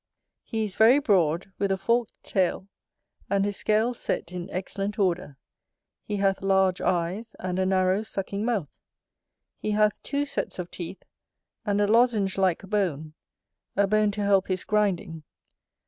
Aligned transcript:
He 0.41 0.63
is 0.63 0.73
very 0.73 0.97
broad, 0.97 1.51
with 1.59 1.71
a 1.71 1.77
forked 1.77 2.23
tail, 2.23 2.67
and 3.29 3.45
his 3.45 3.55
scales 3.57 3.99
set 3.99 4.31
in 4.31 4.49
excellent 4.49 4.97
order; 4.97 5.37
he 6.03 6.15
hath 6.17 6.41
large 6.41 6.81
eyes, 6.81 7.35
and 7.37 7.59
a 7.59 7.67
narrow 7.67 8.01
sucking 8.01 8.43
mouth; 8.43 8.71
he 9.59 9.69
hath 9.77 10.01
two 10.01 10.25
sets 10.25 10.57
of 10.57 10.71
teeth, 10.71 11.03
and 11.67 11.79
a 11.79 11.85
lozenge 11.85 12.39
like 12.39 12.63
bone, 12.63 13.13
a 13.75 13.85
bone 13.85 14.09
to 14.09 14.21
help 14.23 14.47
his 14.47 14.63
grinding. 14.63 15.21